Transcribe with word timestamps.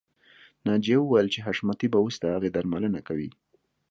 ناجیه 0.65 0.97
وویل 1.01 1.27
چې 1.33 1.39
حشمتي 1.45 1.87
به 1.93 1.97
اوس 2.03 2.15
د 2.19 2.25
هغې 2.35 2.49
درملنه 2.55 2.99
کوي 3.07 3.29